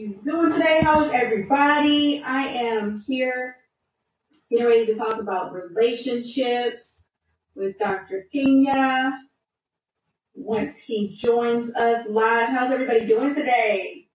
[0.00, 0.80] you doing today?
[0.82, 2.22] How's everybody?
[2.24, 3.56] I am here
[4.50, 6.80] getting ready to talk about relationships
[7.54, 8.26] with Dr.
[8.32, 9.12] Kenya
[10.34, 12.48] once he joins us live.
[12.48, 14.08] How's everybody doing today?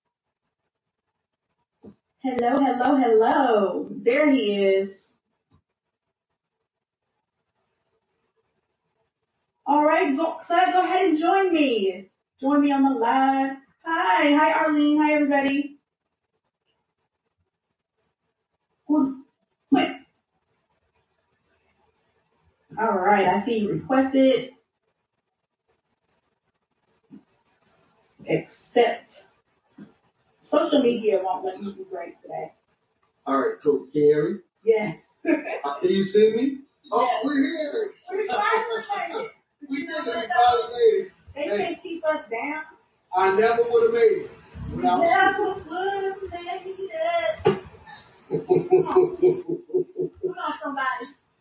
[2.23, 3.89] Hello, hello, hello.
[3.91, 4.89] There he is.
[9.67, 12.09] All right, go, so go ahead and join me.
[12.41, 13.58] Join me on the live.
[13.86, 15.74] Hi, hi Arlene, hi everybody.
[18.89, 19.13] All
[22.98, 24.49] right, I see you requested.
[28.30, 29.09] Accept.
[30.49, 32.52] Social media won't let me do great today.
[33.25, 33.88] All right, cool.
[33.91, 34.39] Can you hear me?
[34.63, 34.97] Yes.
[35.63, 36.59] Uh, Can you see me?
[36.91, 37.23] Oh, Yes.
[37.23, 37.91] we're here.
[38.11, 39.27] We're finally.
[39.70, 40.05] We did it.
[40.05, 41.11] We finally made it.
[41.33, 42.63] They can't keep us down.
[43.16, 44.30] I never would have made it
[44.75, 46.75] without Never would have made
[47.45, 47.64] it.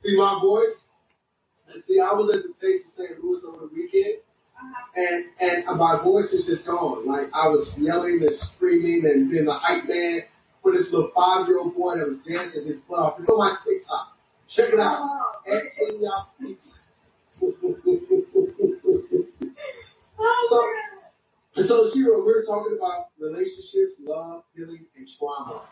[0.03, 0.77] See my voice.
[1.73, 3.25] And see, I was at the Taste of St.
[3.25, 4.21] Louis over the weekend,
[4.57, 4.93] Uh-huh.
[4.97, 7.07] and and my voice is just gone.
[7.07, 10.23] Like I was yelling and screaming and being the hype man
[10.63, 13.19] for this little five year old boy that was dancing his butt off.
[13.21, 14.17] It's on my TikTok.
[14.55, 15.09] Check it out.
[15.51, 15.63] At
[16.01, 16.65] y'all speaks.
[20.19, 20.71] Oh, So-
[21.57, 25.63] And so, Shiro, we we're talking about relationships, love, healing, and trauma.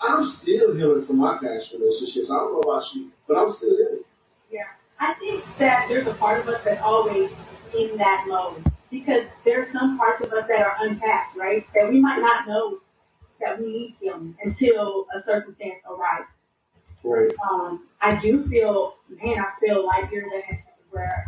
[0.00, 2.30] I'm still healing from my past relationships.
[2.30, 4.04] I don't know about you, but I'm still healing.
[4.50, 4.64] Yeah.
[5.00, 7.30] I think that there's a part of us that's always
[7.76, 11.66] in that mode because there's some parts of us that are untapped, right?
[11.74, 12.78] That we might not know
[13.40, 16.32] that we need healing until a circumstance arises.
[17.04, 17.30] Right.
[17.48, 21.26] Um, I do feel, man, I feel like you're there where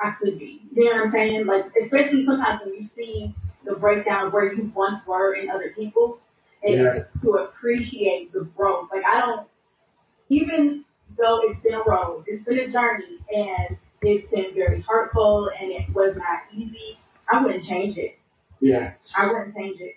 [0.00, 0.62] I could be.
[0.72, 1.46] You know what I'm saying?
[1.46, 5.70] Like, especially sometimes when you see the breakdown of where you once were in other
[5.70, 6.20] people,
[6.64, 7.04] and Yeah.
[7.22, 8.88] to appreciate the growth.
[8.92, 9.46] Like, I don't,
[10.30, 10.84] even
[11.16, 15.70] though it's been a road, it's been a journey, and it's been very hurtful, and
[15.70, 16.98] it was not easy,
[17.30, 18.18] I wouldn't change it.
[18.60, 18.94] Yeah.
[19.16, 19.94] I wouldn't change it.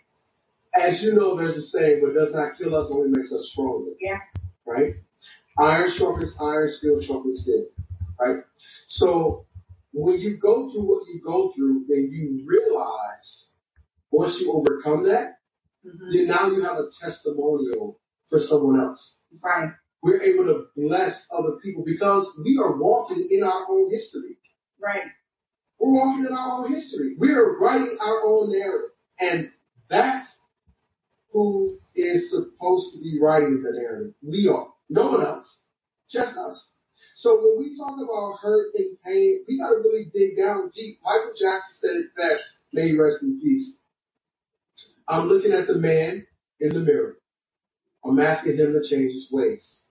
[0.79, 3.91] As you know, there's a saying, what does not kill us only makes us stronger.
[3.99, 4.19] Yeah.
[4.65, 4.95] Right?
[5.59, 7.65] Iron sharpens iron, steel sharpens steel.
[8.19, 8.43] Right?
[8.89, 9.45] So,
[9.93, 13.45] when you go through what you go through, then you realize,
[14.11, 15.36] once you overcome that,
[15.87, 17.99] hmm then now you have a testimonial
[18.29, 19.17] for someone else.
[19.43, 19.71] Right.
[20.03, 24.37] We're able to bless other people because we are walking in our own history.
[24.81, 25.03] Right.
[25.79, 27.15] We're walking in our own history.
[27.19, 28.91] We are writing our own narrative.
[29.19, 29.51] And
[29.89, 30.27] that's
[31.31, 34.13] who is supposed to be writing the narrative.
[34.23, 34.67] We are.
[34.89, 35.57] No one else.
[36.11, 36.67] Just us.
[37.17, 40.99] So when we talk about hurt and pain, we gotta really dig down deep.
[41.03, 42.43] Michael Jackson said it best.
[42.73, 43.76] May he rest in peace.
[45.07, 46.27] I'm looking at the man
[46.59, 47.17] in the mirror.
[48.05, 49.81] I'm asking him to change his ways.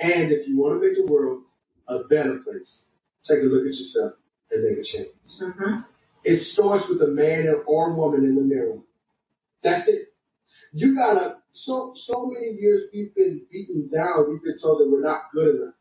[0.00, 1.42] And if you want to make the world
[1.88, 2.84] a better place,
[3.28, 4.14] take a look at yourself
[4.50, 5.10] and make a change.
[5.38, 5.80] hmm
[6.24, 8.78] It starts with a man or woman in the mirror.
[9.62, 10.08] That's it.
[10.72, 14.30] You gotta, so, so many years we've been beaten down.
[14.30, 15.74] We've been told that we're not good enough.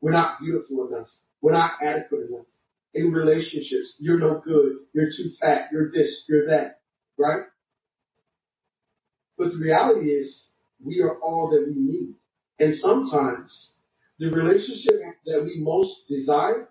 [0.00, 1.08] We're not beautiful enough.
[1.42, 2.46] We're not adequate enough.
[2.94, 4.78] In relationships, you're no good.
[4.94, 5.68] You're too fat.
[5.72, 6.24] You're this.
[6.28, 6.80] You're that.
[7.18, 7.42] Right?
[9.36, 10.46] But the reality is,
[10.84, 12.14] we are all that we need.
[12.58, 13.72] And sometimes,
[14.18, 16.68] the relationship that we most desire,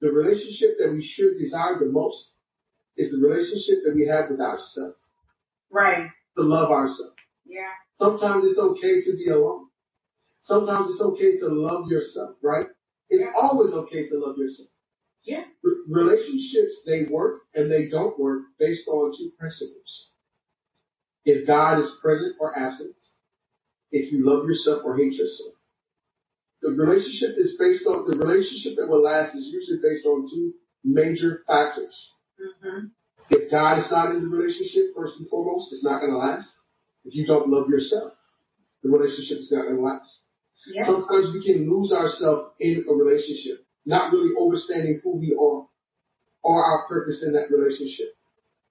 [0.00, 2.32] the relationship that we should desire the most,
[2.96, 4.96] is the relationship that we have with ourselves,
[5.70, 6.10] Right.
[6.36, 7.14] to love ourselves.
[7.46, 7.70] Yeah.
[7.98, 9.68] Sometimes it's okay to be alone.
[10.42, 12.66] Sometimes it's okay to love yourself, right?
[13.08, 14.68] It's always okay to love yourself.
[15.22, 15.44] Yeah.
[15.62, 20.10] Re- relationships, they work and they don't work based on two principles.
[21.24, 22.96] If God is present or absent,
[23.90, 25.54] if you love yourself or hate yourself.
[26.62, 30.54] The relationship is based on, the relationship that will last is usually based on two
[30.84, 31.94] major factors.
[32.38, 32.86] hmm
[33.30, 36.50] If God is not in the relationship, first and foremost, it's not going to last.
[37.04, 38.12] If you don't love yourself,
[38.82, 40.22] the relationship is not going to last.
[40.66, 40.86] Yeah.
[40.86, 45.66] Sometimes we can lose ourselves in a relationship, not really understanding who we are
[46.44, 48.14] or our purpose in that relationship,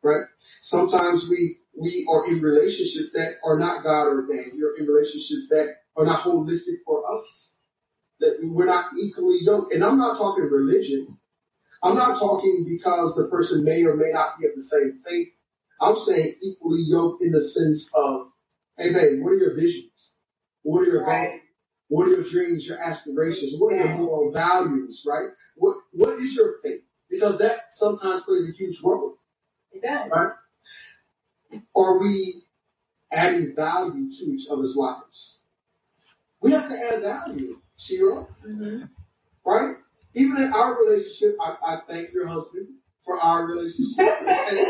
[0.03, 0.25] right?
[0.63, 4.53] Sometimes we, we are in relationships that are not God ordained.
[4.55, 7.23] You're in relationships that are not holistic for us,
[8.19, 9.73] that we're not equally yoked.
[9.73, 11.17] And I'm not talking religion.
[11.83, 15.29] I'm not talking because the person may or may not be of the same faith.
[15.81, 18.27] I'm saying equally yoked in the sense of,
[18.77, 20.11] hey babe, what are your visions?
[20.63, 21.41] What are your goals?
[21.89, 23.55] What are your dreams, your aspirations?
[23.59, 25.29] What are your moral values, right?
[25.55, 26.81] What What is your faith?
[27.09, 29.17] Because that sometimes plays a huge role,
[29.73, 30.11] Does.
[30.11, 30.31] right?
[31.75, 32.43] are we
[33.11, 35.37] adding value to each other's lives?
[36.41, 38.25] We have to add value, Shira.
[38.47, 38.83] Mm-hmm.
[39.45, 39.75] Right?
[40.13, 42.67] Even in our relationship, I, I thank your husband
[43.05, 43.97] for our relationship.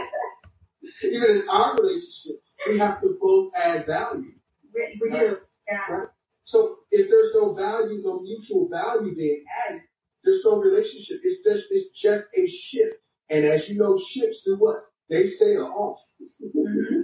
[1.03, 4.33] even in our relationship, we have to both add value.
[4.73, 5.29] We, we right?
[5.29, 5.37] do.
[5.67, 5.93] Yeah.
[5.93, 6.07] Right?
[6.45, 9.81] So if there's no value, no mutual value being added,
[10.23, 11.19] there's no relationship.
[11.23, 13.01] It's just it's just a ship.
[13.29, 14.90] And as you know, ships do what?
[15.11, 15.99] They stay off.
[16.41, 17.01] Mm-hmm.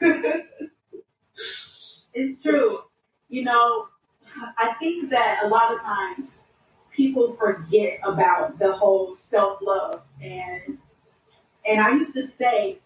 [2.12, 2.78] it's true.
[3.28, 3.86] You know,
[4.58, 6.28] I think that a lot of times
[6.90, 10.78] people forget about the whole self love and
[11.64, 12.80] and I used to say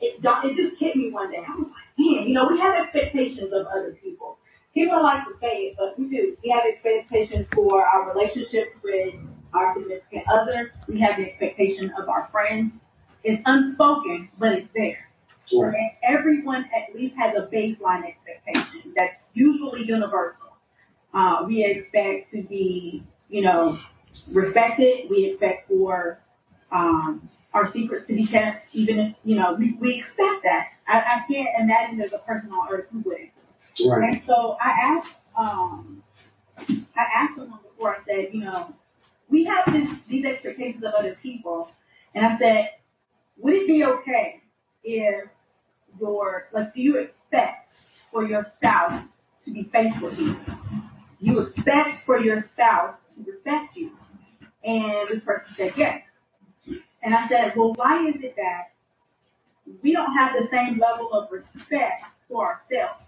[0.00, 1.38] it it just hit me one day.
[1.38, 4.38] I was like, man, you know, we have expectations of other people.
[4.74, 6.36] People like to say it, but we do.
[6.44, 9.14] We have expectations for our relationships with
[9.52, 10.72] our significant other.
[10.86, 12.72] We have the expectation of our friends.
[13.26, 15.08] It's unspoken, but it's there.
[15.46, 15.70] Sure.
[15.70, 20.56] And everyone at least has a baseline expectation that's usually universal.
[21.12, 23.78] Uh, we expect to be, you know,
[24.28, 25.10] respected.
[25.10, 26.20] We expect for
[26.70, 30.68] um, our secrets to be kept, even if, you know, we, we expect that.
[30.86, 33.30] I, I can't imagine there's a person on earth who wouldn't.
[33.84, 34.14] Right.
[34.14, 36.02] And so I asked, um,
[36.58, 38.72] I asked someone before, I said, you know,
[39.28, 41.72] we have this, these expectations of other people.
[42.14, 42.70] And I said,
[43.76, 44.40] be okay
[44.84, 45.28] if
[46.00, 47.72] your, like, do you expect
[48.10, 49.04] for your spouse
[49.44, 50.36] to be faithful to you?
[51.20, 53.92] You expect for your spouse to respect you.
[54.64, 56.02] And this person said yes.
[57.02, 58.72] And I said, well, why is it that
[59.82, 63.02] we don't have the same level of respect for ourselves?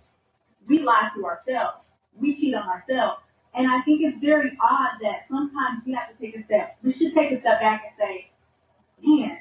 [0.68, 1.78] We lie to ourselves.
[2.20, 3.22] We cheat on ourselves.
[3.54, 6.76] And I think it's very odd that sometimes we have to take a step.
[6.84, 8.30] We should take a step back and say,
[9.02, 9.38] man,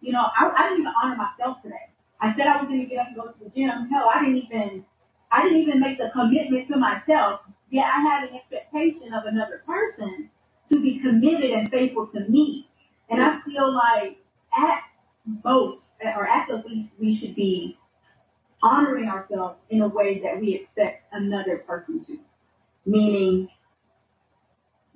[0.00, 1.90] you know, I, I didn't even honor myself today.
[2.20, 3.88] I said I was going to get up and go to the gym.
[3.90, 4.84] Hell, I didn't even,
[5.30, 7.40] I didn't even make the commitment to myself.
[7.70, 10.30] Yet I had an expectation of another person
[10.70, 12.68] to be committed and faithful to me.
[13.10, 14.18] And I feel like
[14.56, 14.82] at
[15.44, 17.78] most, or at the least, we should be
[18.62, 22.18] honoring ourselves in a way that we expect another person to.
[22.86, 23.48] Meaning,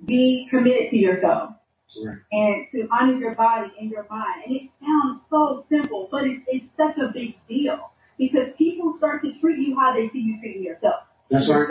[0.05, 1.53] be committed to yourself.
[1.97, 2.17] Right.
[2.31, 4.43] And to honor your body and your mind.
[4.45, 9.23] And it sounds so simple, but it's, it's such a big deal because people start
[9.23, 11.03] to treat you how they see you treating yourself.
[11.29, 11.67] That's right.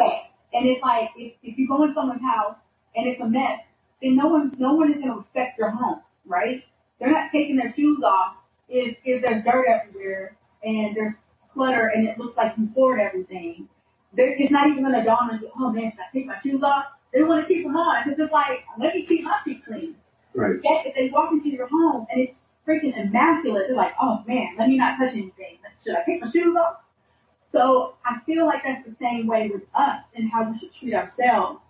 [0.52, 2.56] And it's like, if, if you go in someone's house
[2.94, 3.60] and it's a mess,
[4.02, 6.62] then no one, no one is going to respect your home, right?
[6.98, 8.36] They're not taking their shoes off
[8.68, 11.14] if, if there's dirt everywhere and there's
[11.54, 13.68] clutter and it looks like you poured everything.
[14.14, 16.38] They're, it's not even going to dawn on you, oh man, should I take my
[16.42, 16.84] shoes off?
[17.12, 19.96] They want to keep them on because it's like, let me keep my feet clean.
[20.34, 20.56] Right.
[20.62, 24.54] Yet if they walk into your home and it's freaking immaculate, they're like, oh man,
[24.58, 25.58] let me not touch anything.
[25.84, 26.76] Should I take my shoes off?
[27.50, 30.94] So I feel like that's the same way with us and how we should treat
[30.94, 31.60] ourselves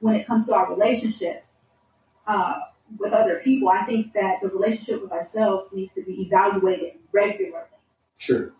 [0.00, 1.44] when it comes to our relationship
[2.26, 2.60] uh,
[2.98, 3.68] with other people.
[3.68, 7.66] I think that the relationship with ourselves needs to be evaluated regularly.
[8.18, 8.52] Sure.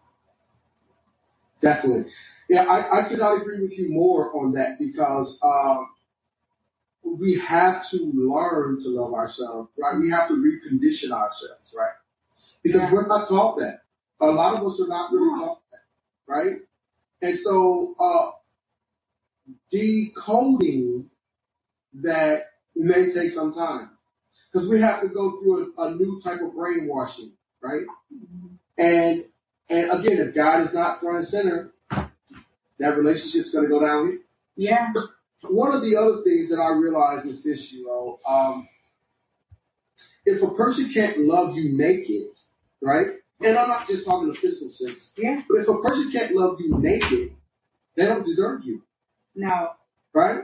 [1.61, 2.11] Definitely.
[2.49, 5.89] Yeah, I, I could not agree with you more on that because um,
[7.07, 9.99] we have to learn to love ourselves, right?
[10.01, 11.95] We have to recondition ourselves, right?
[12.63, 12.93] Because yeah.
[12.93, 13.81] we're not taught that.
[14.21, 16.57] A lot of us are not really taught that, right?
[17.23, 18.31] And so, uh,
[19.71, 21.11] decoding
[22.03, 23.91] that may take some time
[24.53, 27.33] because we have to go through a, a, new type of brainwashing,
[27.63, 27.83] right?
[28.13, 28.47] Mm-hmm.
[28.79, 29.25] And
[29.69, 31.73] and again, if God is not front and center,
[32.79, 34.21] that relationship's going to go down.
[34.57, 34.93] Yeah.
[35.43, 38.69] One of the other things that I realize is this, you know, um,
[40.25, 42.29] if a person can't love you naked,
[42.83, 43.07] right?
[43.41, 45.11] And I'm not just talking the physical sense.
[45.17, 45.43] Yeah.
[45.49, 47.37] But if a person can't love you naked,
[47.97, 48.83] they don't deserve you.
[49.35, 49.73] No.
[50.15, 50.41] Right?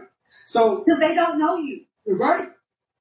[0.49, 0.85] So.
[0.85, 1.85] Because they don't know you.
[2.07, 2.49] Right?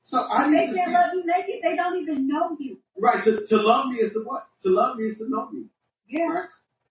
[0.04, 1.56] So I need they can't love you naked.
[1.64, 2.78] They don't even know you.
[2.98, 3.24] Right.
[3.26, 4.44] To, to love me is to what?
[4.64, 5.66] To love me is to know me.
[6.08, 6.26] Yeah.
[6.26, 6.50] Right?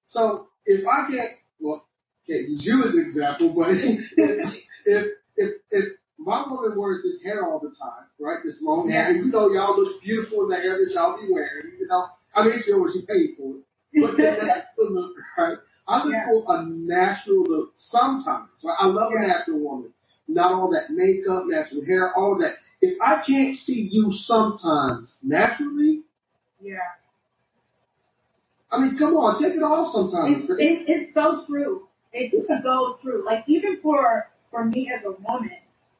[0.09, 1.87] So if I can't, well,
[2.27, 3.71] can't use you as an example, but
[4.87, 5.07] if,
[5.37, 5.85] if, if,
[6.19, 8.39] my woman wears this hair all the time, right?
[8.45, 11.33] This long hair, and you know y'all look beautiful in the hair that y'all be
[11.33, 12.09] wearing, you know.
[12.35, 13.65] I mean, sure what she paid for it.
[14.01, 15.57] But the natural look, right?
[15.89, 16.27] I look yeah.
[16.27, 18.51] for a natural look sometimes.
[18.63, 18.77] Right?
[18.79, 19.25] I love yeah.
[19.25, 19.93] a natural woman.
[20.29, 22.55] Not all that makeup, natural hair, all that.
[22.83, 26.03] If I can't see you sometimes naturally,
[26.61, 26.77] yeah.
[28.71, 30.45] I mean, come on, take it off sometimes.
[30.45, 31.89] It's, it, it's so true.
[32.13, 33.25] It's so true.
[33.25, 35.51] Like even for for me as a woman,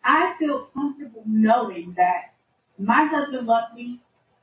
[0.05, 2.35] I feel comfortable knowing that
[2.79, 4.01] my husband loves me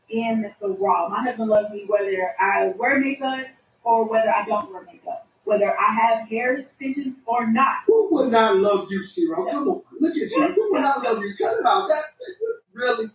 [0.09, 1.09] in the raw.
[1.09, 3.47] My husband loves me whether I wear makeup
[3.83, 7.77] or whether I don't wear makeup, whether I have hair extensions or not.
[7.87, 9.45] Who would not love you, Shiro?
[9.51, 10.53] Come on, look at you.
[10.55, 11.33] Who would not love you?
[11.39, 11.87] Cut it out.
[11.89, 12.03] That
[12.73, 13.09] really.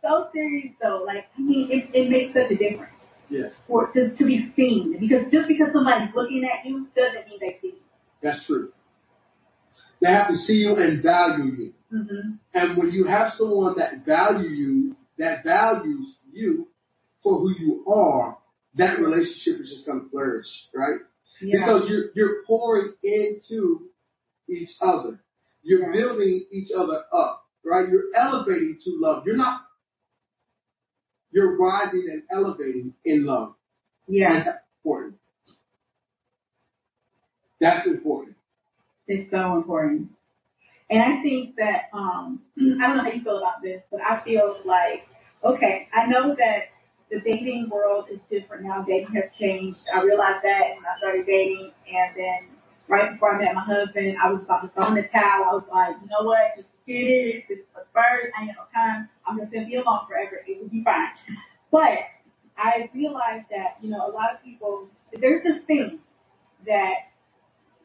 [0.00, 2.90] So serious though, like I mean, it, it makes such a difference
[3.28, 7.38] Yes, for to to be seen because just because somebody's looking at you doesn't mean
[7.40, 7.82] they see you.
[8.22, 8.72] that's true.
[10.02, 11.72] They have to see you and value you.
[11.94, 12.30] Mm-hmm.
[12.54, 16.68] And when you have someone that value you, that values you
[17.22, 18.36] for who you are,
[18.74, 20.98] that relationship is just going to flourish, right?
[21.40, 21.60] Yeah.
[21.60, 23.88] Because you're you're pouring into
[24.48, 25.20] each other.
[25.62, 25.92] You're Right.
[25.94, 27.88] building each other up, right?
[27.88, 29.24] You're elevating to love.
[29.26, 29.60] You're not.
[31.30, 33.54] You're rising and elevating in love.
[34.08, 35.16] yeah, And that's important.
[37.60, 38.36] That's important.
[39.08, 40.08] It's so important.
[40.90, 44.22] And I think that um I don't know how you feel about this, but I
[44.24, 45.06] feel like
[45.44, 46.64] okay, I know that
[47.10, 48.82] the dating world is different now.
[48.88, 49.80] Dating has changed.
[49.94, 52.56] I realized that when I started dating and then
[52.88, 55.44] right before I met my husband, I was about to throw in the towel.
[55.50, 57.44] I was like, you know what, just get it.
[57.48, 58.32] This is the first.
[58.38, 59.08] I ain't no time.
[59.26, 60.42] I'm just gonna be alone forever.
[60.46, 61.10] It will be fine.
[61.72, 62.00] But
[62.58, 64.88] I realized that, you know, a lot of people
[65.20, 66.00] there's this thing
[66.66, 67.11] that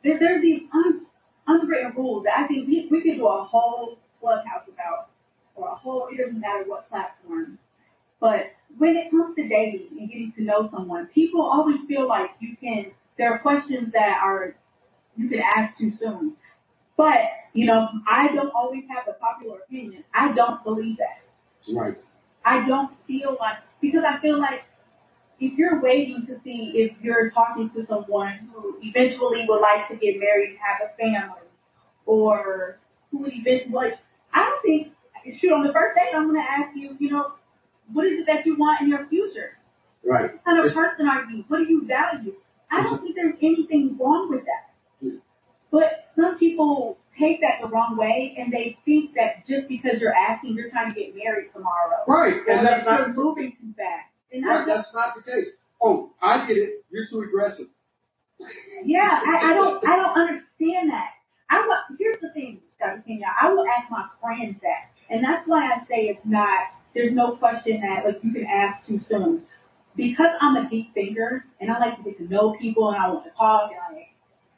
[0.07, 1.05] there, there are these un,
[1.47, 5.09] unwritten rules that I think we, we could do a whole clubhouse about,
[5.55, 7.59] or a whole, it doesn't matter what platform.
[8.19, 12.31] But when it comes to dating and getting to know someone, people always feel like
[12.39, 12.87] you can,
[13.17, 14.55] there are questions that are,
[15.15, 16.33] you can ask too soon.
[16.95, 20.03] But, you know, I don't always have a popular opinion.
[20.13, 21.21] I don't believe that.
[21.71, 21.97] Right.
[22.43, 24.61] I don't feel like, because I feel like
[25.39, 29.95] if you're waiting to see if you're talking to someone who eventually would like to
[29.95, 31.41] get married and have a family,
[32.05, 32.79] or
[33.11, 33.93] who would eventually, like,
[34.33, 34.93] I don't think,
[35.39, 37.33] shoot, on the first date, I'm going to ask you, you know,
[37.93, 39.57] what is it that you want in your future?
[40.03, 40.31] Right.
[40.33, 41.43] What kind of It's- person are you?
[41.47, 42.35] What do you value?
[42.69, 44.73] I don't think there's anything wrong with that.
[45.01, 45.17] Hmm.
[45.71, 50.13] But some people take that the wrong way and they think that just because you're
[50.13, 52.03] asking, you're trying to get married tomorrow.
[52.07, 52.35] Right.
[52.47, 54.09] And that's not moving too fast.
[54.31, 55.47] Don't, that's not the case.
[55.81, 56.85] Oh, I get it.
[56.89, 57.67] You're too aggressive.
[58.83, 61.09] yeah, I, I don't, I don't understand that.
[61.49, 63.03] I will, here's the thing, Dr.
[63.07, 64.91] Kenya, I will ask my friends that.
[65.09, 68.85] And that's why I say it's not, there's no question that like you can ask
[68.85, 69.43] too soon.
[69.95, 73.07] Because I'm a deep thinker and I like to get to know people and I
[73.09, 74.09] want to talk and I,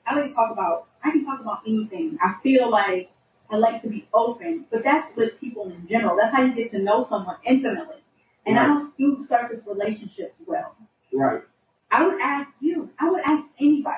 [0.06, 2.18] I like to talk about, I can talk about anything.
[2.22, 3.10] I feel like
[3.50, 6.18] I like to be open, but that's with people in general.
[6.18, 8.04] That's how you get to know someone intimately.
[8.50, 8.68] And I Right.
[8.68, 10.75] don't do surface relationships well.
[11.13, 11.44] Right.
[11.91, 13.96] I would ask you, I would ask anybody,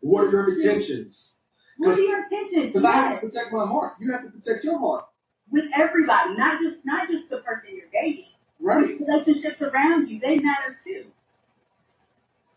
[0.00, 1.34] What are your intentions?
[1.78, 2.66] what are your intentions?
[2.72, 3.94] Because I have to protect my heart.
[4.00, 5.06] You have to protect your heart.
[5.50, 8.26] with everybody, not just not just the person you're dating.
[8.60, 9.00] Right.
[9.00, 11.06] Relationships around you, they matter too.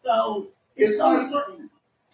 [0.03, 1.71] So it's, It's so like- important.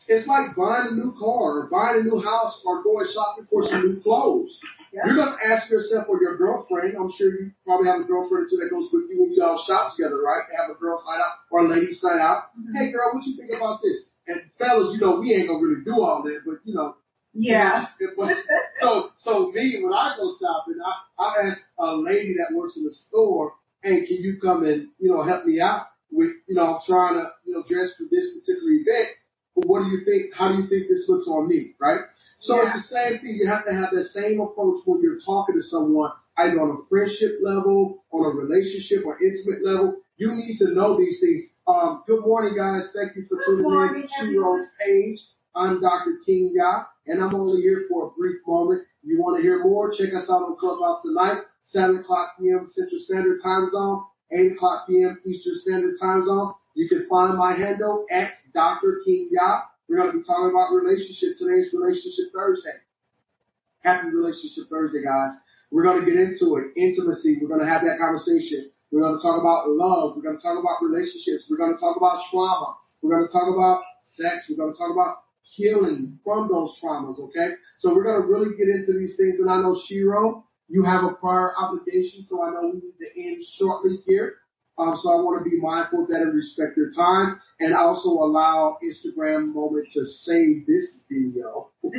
[0.08, 3.68] It's like buying a new car or buying a new house or going shopping for
[3.68, 4.60] some new clothes.
[5.06, 8.58] Going to ask yourself or your girlfriend, I'm sure you probably have a girlfriend too
[8.58, 10.44] that goes with you when you all shop together, right?
[10.58, 12.50] Have a girls night out or a ladies night out.
[12.58, 12.76] Mhm.
[12.78, 14.06] Hey girl, what you think about this?
[14.28, 16.96] And fellas, you know, we ain't to really do all that, but you know,
[17.34, 17.88] Yeah.
[18.18, 18.38] But,
[18.82, 22.84] so, so me, when I go shopping, I, I ask a lady that works in
[22.84, 26.76] the store, hey, can you come and, you know, help me out with, you know,
[26.76, 29.10] I'm trying to, you know, dress for this particular event.
[29.56, 32.02] But what do you think, how do you think this looks on me, right?
[32.40, 32.78] So Yeah.
[32.78, 33.36] it's the same thing.
[33.36, 36.86] You have to have that same approach when you're talking to someone, either on a
[36.90, 39.98] friendship level, on a relationship or intimate level.
[40.18, 41.44] You need to know these things.
[41.68, 42.92] Um, good morning, guys.
[42.96, 44.62] Thank you for tuning in morning, to everyone.
[44.62, 45.22] Chiro's page.
[45.56, 46.20] I'm Dr.
[46.26, 48.84] Kenya, and I'm only here for a brief moment.
[49.04, 49.92] If You want to hear more?
[49.92, 52.68] Check us out on Clubhouse tonight, 7 o'clock p.m.
[52.68, 55.18] Central Standard Time Zone, 8 o'clock p.m.
[55.26, 56.54] Eastern Standard Time Zone.
[56.76, 59.02] You can find my handle at Dr.
[59.06, 59.64] Kenya.
[59.88, 61.38] We're going to be talking about relationship.
[61.40, 62.76] Today's Relationship Thursday.
[63.84, 65.32] Happy Relationship Thursday, guys.
[65.72, 66.76] We're going to get into it.
[66.76, 67.40] Intimacy.
[67.42, 68.70] We're going to have that conversation.
[68.92, 70.16] We're going to talk about love.
[70.16, 71.48] We're going to talk about relationships.
[71.50, 72.76] We're going to talk about trauma.
[73.02, 73.84] We're going to talk about
[74.16, 74.48] sex.
[74.50, 75.24] We're going to talk about
[75.56, 77.56] healing from those traumas, okay?
[77.80, 79.40] So we're going to really get into these things.
[79.40, 83.22] And I know, Shiro, you have a prior obligation, so I know we need to
[83.24, 84.36] end shortly here.
[84.78, 88.10] Um, so I want to be mindful of that and respect your time and also
[88.10, 91.72] allow Instagram moment to save this video.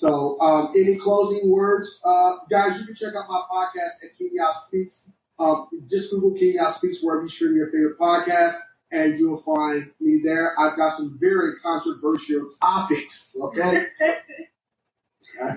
[0.00, 2.00] So, um, any closing words?
[2.02, 4.98] Uh, guys, you can check out my podcast at Kenya Speaks.
[5.38, 8.58] Um, just Google Kenya Speaks wherever you stream your favorite podcast
[8.90, 10.58] and you'll find me there.
[10.58, 13.88] I've got some very controversial topics, okay?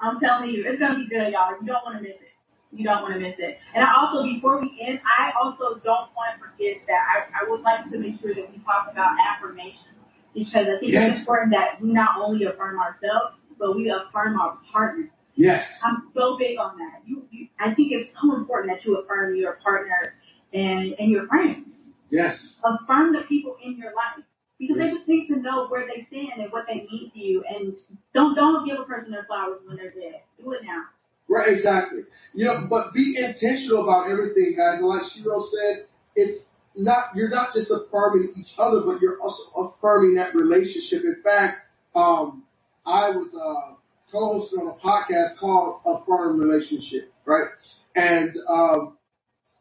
[0.00, 1.52] I'm telling you, it's gonna be good, y'all.
[1.60, 2.35] You don't want to miss it.
[2.72, 3.58] You don't want to miss it.
[3.74, 7.50] And I also, before we end, I also don't want to forget that I, I
[7.50, 9.96] would like to make sure that we talk about affirmation
[10.34, 11.12] because I think Yes.
[11.12, 15.08] it's important that we not only affirm ourselves, but we affirm our partner.
[15.34, 15.64] Yes.
[15.84, 17.00] I'm so big on that.
[17.06, 20.14] You, you, I think it's so important that you affirm your partner
[20.52, 21.72] and, and your friends.
[22.10, 22.60] Yes.
[22.64, 24.24] Affirm the people in your life.
[24.58, 27.44] Because they just need to know where they stand and what they mean to you.
[27.48, 27.76] And
[28.14, 30.22] don't, don't give a person their flowers when they're dead.
[30.42, 30.84] Do it now.
[31.28, 32.02] Right, exactly.
[32.34, 34.78] You know, but be intentional about everything, guys.
[34.78, 36.44] And like Shiro said, it's
[36.76, 41.02] not you're not just affirming each other, but you're also affirming that relationship.
[41.04, 41.58] In fact,
[41.96, 42.44] um,
[42.84, 43.74] I was uh,
[44.12, 47.48] co-hosting on a podcast called Affirm Relationship, right?
[47.96, 48.98] And um,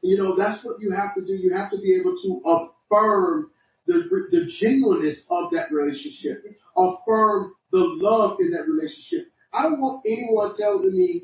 [0.02, 1.34] you know, that's what you have to do.
[1.34, 3.52] You have to be able to affirm
[3.88, 6.44] the the genuineness of that relationship,
[6.78, 9.28] affirm the love in that relationship.
[9.54, 11.24] I don't want anyone telling me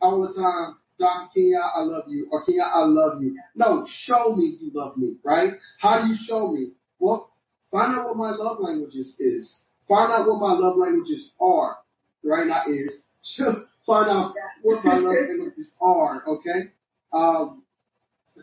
[0.00, 1.28] all the time, Dr.
[1.34, 3.38] Kenya, I love you, or Kenya, I love you.
[3.54, 5.54] No, show me you love me, right?
[5.80, 6.72] How do you show me?
[6.98, 7.30] Well,
[7.70, 9.54] find out what my love languages is.
[9.88, 11.78] Find out what my love languages are,
[12.24, 12.46] right?
[12.46, 13.02] Not is.
[13.86, 16.70] find out what my love languages are, okay?
[17.12, 17.62] Um,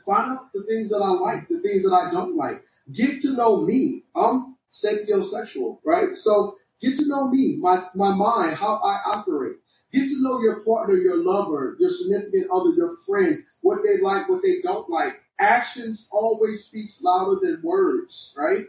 [0.05, 2.63] find out the things that I like, the things that I don't like.
[2.93, 4.03] Get to know me.
[4.15, 6.15] I'm sapiosexual, right?
[6.15, 9.57] So get to know me, my, my mind, how I operate.
[9.93, 14.29] Get to know your partner, your lover, your significant other, your friend, what they like,
[14.29, 15.21] what they don't like.
[15.39, 18.65] Actions always speaks louder than words, right?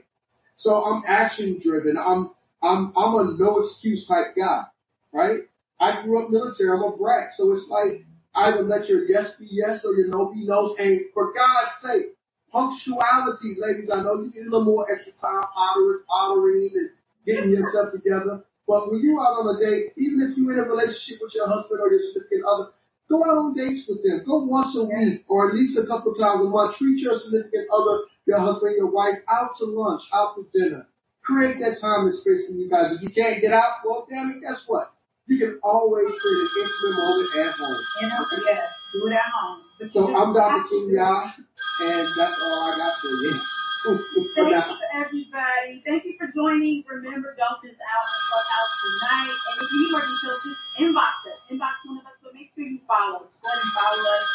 [0.57, 1.97] So I'm action driven.
[1.99, 4.64] I'm I'm I'm a no excuse type guy,
[5.12, 5.40] right?
[5.81, 6.71] I grew up military.
[6.71, 8.04] I'm a brat, so it's like
[8.35, 10.75] either let your yes be yes or your no be no.
[10.78, 12.16] And for God's sake,
[12.52, 13.90] punctuality, ladies.
[13.90, 16.90] I know you need a little more extra time pottering, pottering, and
[17.26, 18.45] getting yourself together.
[18.66, 21.49] But when you're out on a date, even if you're in a relationship with your
[21.49, 22.73] husband or your significant other,
[23.12, 24.25] go out on dates with them.
[24.25, 26.77] Go once a week or at least a couple times a month.
[26.81, 30.88] Treat your significant other, your husband, your wife out to lunch, out to dinner.
[31.22, 32.92] Create that time and space for you guys.
[32.96, 34.92] If you can't get out, well, damn it, guess what?
[35.27, 37.81] You can always create an intimate moment at home.
[38.00, 39.61] You know, yeah, do it at home.
[39.92, 40.68] So I'm Dr.
[40.68, 41.35] Kenya,
[41.81, 43.54] and that's all I got for you.
[43.85, 45.85] Thank you everybody.
[45.85, 46.85] Thank you for joining.
[46.88, 49.29] Remember, don't miss out on Clubhouse tonight.
[49.29, 51.40] And if you need more details, just inbox us.
[51.53, 53.33] Inbox one of us, but make sure you follow us.
[53.44, 54.27] Go ahead and follow us,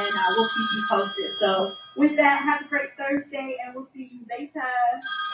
[0.00, 1.30] and uh, we'll keep you posted.
[1.44, 1.50] So
[2.00, 4.64] with that, have a great Thursday, and we'll see you later.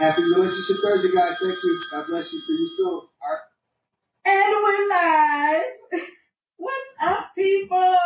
[0.03, 1.39] Happy Relationship Thursday, guys.
[1.39, 1.75] Thank you.
[1.95, 2.41] God bless you.
[2.43, 2.99] See you soon.
[3.23, 3.47] All right.
[4.27, 6.03] And we're live.
[6.59, 7.99] What's up, people?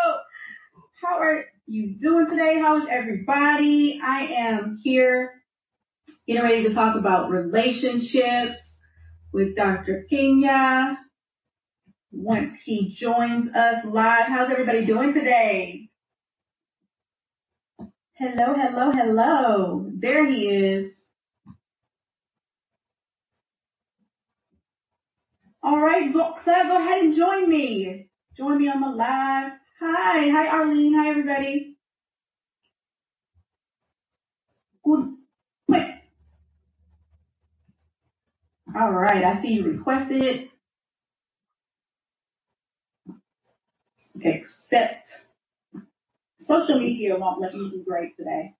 [1.00, 2.60] How are you doing today?
[2.60, 4.00] How is everybody?
[4.04, 5.35] I am here
[6.26, 8.58] getting ready to talk about relationships
[9.32, 10.06] with Dr.
[10.10, 10.98] Kenya.
[12.12, 15.88] Once he joins us live, how's everybody doing today?
[18.16, 19.90] Hello, hello, hello.
[19.94, 20.92] There he is.
[25.62, 28.08] All right, Claire, go ahead and join me.
[28.36, 29.52] Join me on the live.
[29.80, 31.76] Hi, hi Arlene, hi everybody.
[34.84, 35.14] Good.
[35.68, 35.88] Quick.
[38.78, 40.48] All right, I see you requested.
[44.16, 45.06] Accept.
[46.40, 48.54] Social media won't let me do great today.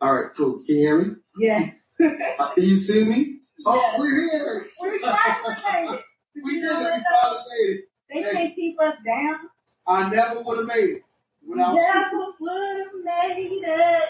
[0.00, 0.62] All right, cool.
[0.66, 1.14] Can you hear me?
[1.38, 1.72] Yes.
[2.36, 3.38] Uh, can you see me?
[3.64, 3.94] Oh, Yes.
[4.00, 4.66] we're here.
[4.80, 6.00] We're finally.
[6.44, 6.74] We You did it.
[6.74, 7.02] We though?
[7.22, 7.84] finally made it.
[8.10, 9.36] They can't keep us down.
[9.86, 11.02] I never would have made it
[11.46, 14.08] without Never would have made it.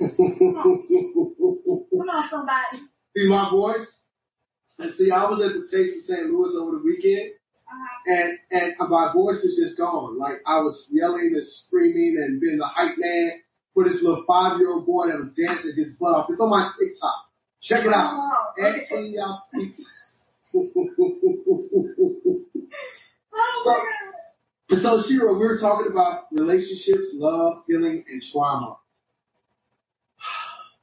[1.90, 2.78] Come on, somebody.
[3.16, 3.86] See my voice?
[4.80, 6.30] And see, I was at the Taste of St.
[6.30, 7.32] Louis over the weekend,
[7.70, 8.14] Uh-huh.
[8.16, 10.18] and and my voice is just gone.
[10.18, 13.32] Like I was yelling and screaming and being the hype man
[13.74, 16.26] for this little five year old boy that was dancing his butt off.
[16.30, 17.14] It's on my TikTok.
[17.62, 18.14] Check it out.
[18.16, 18.86] Oh, okay.
[19.14, 19.80] Y'all speaks.
[20.52, 20.66] Oh,
[23.64, 23.82] So- my God.
[24.70, 28.76] And so, Shira, we were talking about relationships, love, healing, and trauma.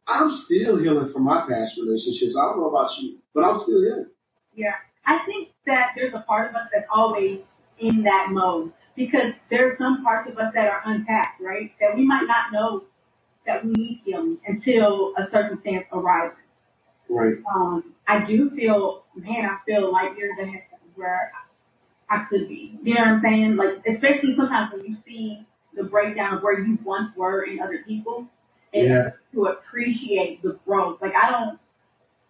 [0.08, 2.36] I'm still healing from my past relationships.
[2.38, 4.08] I don't know about you, but I'm still healing.
[4.56, 4.76] Yeah.
[5.06, 7.40] I think that there's a part of us that's always
[7.80, 11.72] in that mode because there's some parts of us that are untapped, right?
[11.80, 12.86] That we might not know
[13.46, 16.38] that we need healing until a circumstance arises.
[17.10, 17.36] Right.
[17.54, 21.32] Um, I do feel, man, I feel light years ahead of where
[22.10, 22.80] I could be.
[22.84, 23.56] You know what I'm saying?
[23.56, 27.84] Like, especially sometimes when you see the breakdown of where you once were in other
[27.88, 28.28] people,
[28.74, 29.10] and Yeah.
[29.34, 31.02] to appreciate the growth.
[31.02, 31.60] Like, I don't,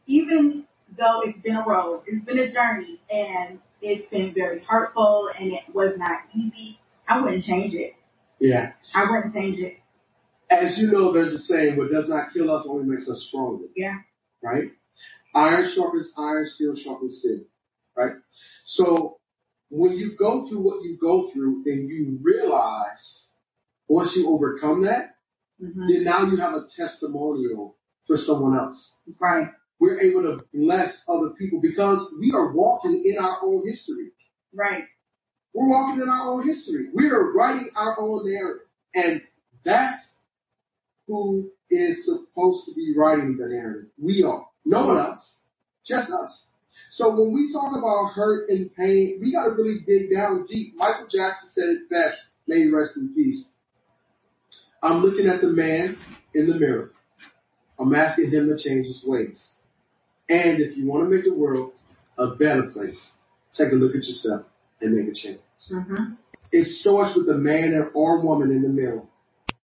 [0.05, 0.65] even
[0.97, 5.51] though it's been a road, it's been a journey, and it's been very hurtful, and
[5.51, 7.93] it was not easy, I wouldn't change it.
[8.39, 8.73] Yeah.
[8.93, 9.77] I wouldn't change it.
[10.49, 13.65] As you know, there's a saying, what does not kill us only makes us stronger.
[13.75, 13.97] Yeah.
[14.41, 14.71] Right?
[15.35, 17.41] Iron sharpens iron, steel sharpens steel.
[17.95, 18.13] Right?
[18.65, 19.17] So
[19.69, 23.23] when you go through what you go through and you realize
[23.89, 25.16] once you overcome that,
[25.61, 25.87] mm-hmm.
[25.87, 28.93] then now you have a testimonial for someone else.
[29.19, 29.47] Right.
[29.79, 34.11] We're able to bless other people because we are walking in our own history.
[34.53, 34.83] Right.
[35.53, 36.87] We're walking in our own history.
[36.93, 38.67] We are writing our own narrative.
[38.95, 39.21] And
[39.63, 40.01] that's
[41.07, 43.89] who is supposed to be writing the narrative.
[44.01, 44.45] We are.
[44.65, 45.35] No one else.
[45.85, 46.45] Just us.
[46.91, 50.73] So when we talk about hurt and pain, we gotta really dig down deep.
[50.75, 52.17] Michael Jackson said it best.
[52.47, 53.45] May he rest in peace.
[54.81, 55.97] I'm looking at the man
[56.33, 56.91] in the mirror.
[57.79, 59.53] I'm asking him to change his ways.
[60.29, 61.73] And if you want to make the world
[62.17, 63.11] a better place,
[63.55, 64.45] take a look at yourself
[64.81, 65.39] and make a change.
[65.71, 66.13] Mm-hmm.
[66.51, 69.03] It starts with the man or woman in the mirror.